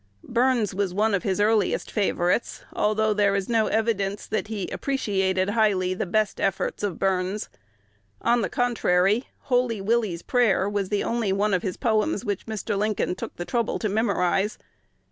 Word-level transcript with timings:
Burns 0.23 0.73
was 0.73 0.95
one 0.95 1.13
of 1.13 1.21
his 1.21 1.39
earliest 1.39 1.91
favorites, 1.91 2.63
although 2.73 3.13
there 3.13 3.35
is 3.35 3.47
no 3.47 3.67
evidence 3.67 4.25
that 4.25 4.47
he 4.47 4.67
appreciated 4.71 5.49
highly 5.49 5.93
the 5.93 6.07
best 6.07 6.41
efforts 6.41 6.81
of 6.81 6.97
Burns. 6.97 7.49
On 8.19 8.41
the 8.41 8.49
contrary, 8.49 9.27
"Holy 9.41 9.79
Willie's 9.79 10.23
Prayer" 10.23 10.67
was 10.67 10.89
the 10.89 11.03
only 11.03 11.31
one 11.31 11.53
of 11.53 11.61
his 11.61 11.77
poems 11.77 12.25
which 12.25 12.47
Mr. 12.47 12.75
Lincoln 12.75 13.13
took 13.13 13.35
the 13.35 13.45
trouble 13.45 13.77
to 13.77 13.89
memorize. 13.89 14.57